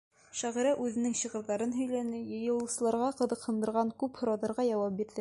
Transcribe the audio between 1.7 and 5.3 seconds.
һөйләне, йыйылыусыларҙы ҡыҙыҡһындырған күп һорауҙарға яуап бирҙе.